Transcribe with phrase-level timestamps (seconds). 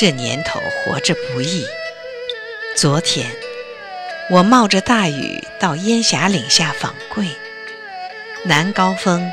[0.00, 1.66] 这年头活着不易。
[2.76, 3.26] 昨天，
[4.30, 7.26] 我冒着大雨到烟霞岭下访桂，
[8.44, 9.28] 南高峰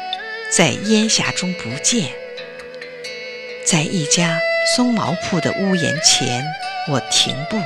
[0.49, 2.09] 在烟霞中不见。
[3.63, 4.39] 在一家
[4.75, 6.43] 松毛铺的屋檐前，
[6.89, 7.61] 我停步，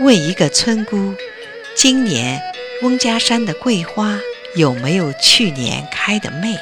[0.00, 1.14] 问一个村姑：
[1.76, 2.42] 今年
[2.82, 4.18] 翁家山的桂花
[4.56, 6.58] 有没有去年开的媚？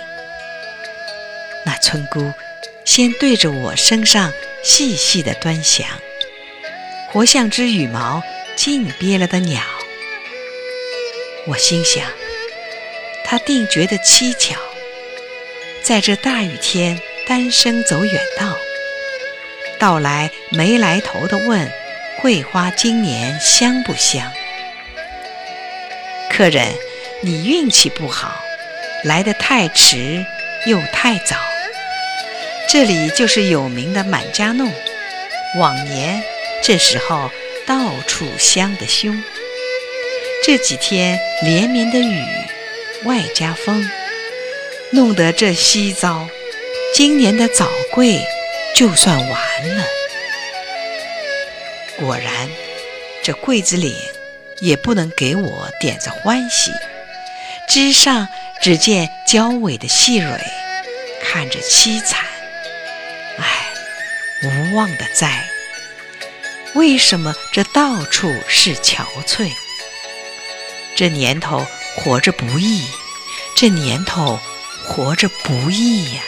[1.65, 2.31] 那村姑
[2.85, 4.31] 先对着我身上
[4.65, 5.87] 细细的端详。
[7.13, 8.21] 活像只羽毛
[8.57, 9.63] 尽憋了的鸟，
[11.47, 12.05] 我心想，
[13.25, 14.57] 他定觉得蹊跷，
[15.81, 18.57] 在这大雨天单身走远道，
[19.79, 21.71] 到来没来头的问
[22.21, 24.33] 桂花今年香不香？
[26.31, 26.75] 客人，
[27.21, 28.41] 你运气不好，
[29.05, 30.25] 来得太迟
[30.67, 31.37] 又太早。
[32.69, 34.73] 这里就是有名的满家弄，
[35.59, 36.23] 往年。
[36.63, 37.31] 这时候
[37.67, 39.23] 到处香得凶，
[40.43, 42.25] 这几天连绵的雨，
[43.05, 43.87] 外加风，
[44.91, 46.27] 弄得这稀糟。
[46.95, 48.19] 今年的早桂
[48.75, 49.85] 就算完了。
[51.99, 52.49] 果然，
[53.23, 53.95] 这桂子岭
[54.61, 56.71] 也不能给我点着欢喜。
[57.69, 58.27] 枝上
[58.63, 60.41] 只见娇萎的细蕊，
[61.23, 62.25] 看着凄惨。
[64.75, 65.49] 望的在！
[66.75, 69.49] 为什么这到处是憔悴？
[70.97, 71.65] 这年头
[71.97, 72.85] 活着不易，
[73.57, 74.41] 这年头
[74.85, 76.23] 活着不易呀！